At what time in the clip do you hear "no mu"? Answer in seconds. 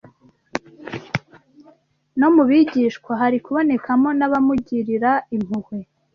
2.19-2.43